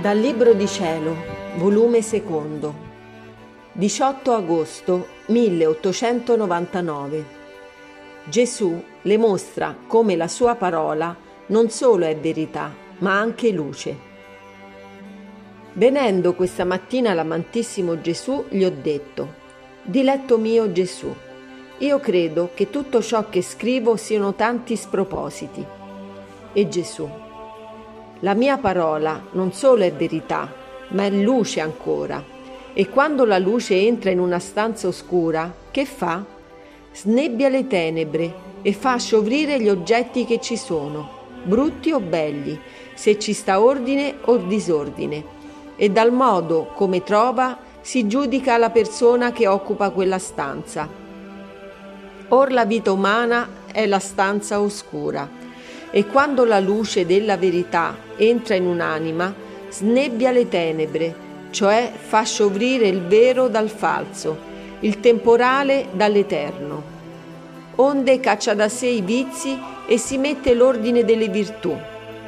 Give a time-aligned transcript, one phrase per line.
[0.00, 1.14] Dal Libro di Cielo,
[1.56, 2.74] volume secondo,
[3.72, 7.24] 18 agosto 1899.
[8.24, 11.14] Gesù le mostra come la sua parola
[11.48, 13.94] non solo è verità, ma anche luce.
[15.74, 19.34] Venendo questa mattina all'amantissimo Gesù, gli ho detto,
[19.82, 21.14] Diletto mio Gesù,
[21.76, 25.62] io credo che tutto ciò che scrivo siano tanti spropositi.
[26.54, 27.06] E Gesù,
[28.20, 30.52] la mia parola non solo è verità,
[30.88, 32.22] ma è luce ancora.
[32.74, 36.22] E quando la luce entra in una stanza oscura, che fa?
[36.92, 41.08] Snebbia le tenebre e fa sciovrire gli oggetti che ci sono,
[41.44, 42.60] brutti o belli,
[42.94, 45.38] se ci sta ordine o disordine.
[45.76, 50.86] E dal modo come trova si giudica la persona che occupa quella stanza.
[52.28, 55.39] Or la vita umana è la stanza oscura
[55.90, 59.34] e quando la luce della verità entra in un'anima,
[59.70, 61.14] snebbia le tenebre,
[61.50, 64.36] cioè fa sciovrire il vero dal falso,
[64.80, 66.98] il temporale dall'eterno.
[67.76, 71.76] Onde caccia da sé i vizi e si mette l'ordine delle virtù,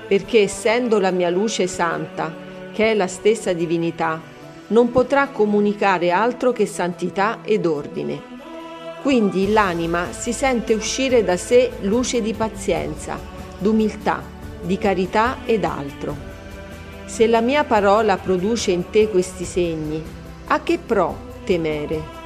[0.09, 2.35] perché essendo la mia luce santa,
[2.73, 4.21] che è la stessa divinità,
[4.69, 8.31] non potrà comunicare altro che santità ed ordine.
[9.03, 13.19] Quindi l'anima si sente uscire da sé luce di pazienza,
[13.63, 14.23] d'umiltà,
[14.61, 16.31] di carità ed altro.
[17.07, 20.03] Se la mia parola produce in te questi segni,
[20.49, 22.21] a che pro temere?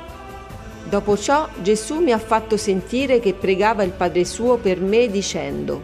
[0.88, 5.82] Dopo ciò Gesù mi ha fatto sentire che pregava il Padre suo per me dicendo,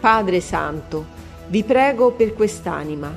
[0.00, 1.04] Padre Santo,
[1.48, 3.14] vi prego per quest'anima,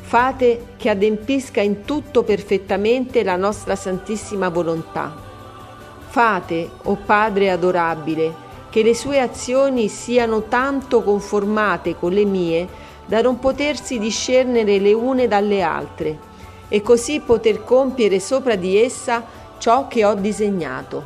[0.00, 5.12] fate che adempisca in tutto perfettamente la nostra santissima volontà.
[6.06, 8.43] Fate, o oh Padre adorabile,
[8.74, 12.66] che le sue azioni siano tanto conformate con le mie
[13.06, 16.18] da non potersi discernere le une dalle altre
[16.66, 19.24] e così poter compiere sopra di essa
[19.58, 21.04] ciò che ho disegnato.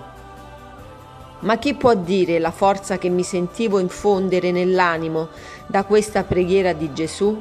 [1.41, 5.29] Ma chi può dire la forza che mi sentivo infondere nell'animo
[5.67, 7.39] da questa preghiera di Gesù?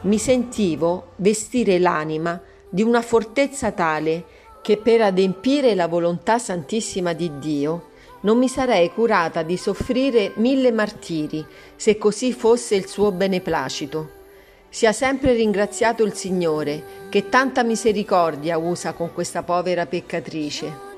[0.00, 4.24] Mi sentivo vestire l'anima di una fortezza tale
[4.62, 7.92] che per adempire la volontà santissima di Dio
[8.24, 11.44] non mi sarei curata di soffrire mille martiri,
[11.76, 14.22] se così fosse il suo beneplacito.
[14.68, 20.93] Sia sempre ringraziato il Signore, che tanta misericordia usa con questa povera peccatrice.